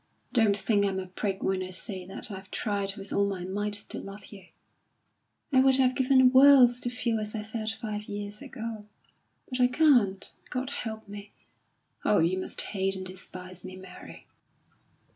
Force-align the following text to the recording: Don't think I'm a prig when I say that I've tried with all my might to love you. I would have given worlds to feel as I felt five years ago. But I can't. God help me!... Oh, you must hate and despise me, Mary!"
Don't 0.33 0.57
think 0.57 0.83
I'm 0.83 0.97
a 0.97 1.05
prig 1.05 1.43
when 1.43 1.61
I 1.61 1.69
say 1.69 2.07
that 2.07 2.31
I've 2.31 2.49
tried 2.49 2.95
with 2.95 3.13
all 3.13 3.27
my 3.27 3.45
might 3.45 3.85
to 3.89 3.99
love 3.99 4.25
you. 4.31 4.47
I 5.53 5.59
would 5.59 5.77
have 5.77 5.93
given 5.93 6.31
worlds 6.31 6.79
to 6.79 6.89
feel 6.89 7.19
as 7.19 7.35
I 7.35 7.43
felt 7.43 7.77
five 7.79 8.05
years 8.05 8.41
ago. 8.41 8.85
But 9.47 9.59
I 9.61 9.67
can't. 9.67 10.33
God 10.49 10.71
help 10.71 11.07
me!... 11.07 11.33
Oh, 12.03 12.17
you 12.17 12.39
must 12.39 12.61
hate 12.61 12.95
and 12.95 13.05
despise 13.05 13.63
me, 13.63 13.75
Mary!" 13.75 14.25